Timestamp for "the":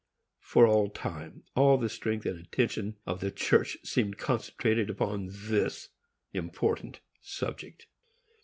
0.65-0.89, 1.77-1.87, 3.19-3.29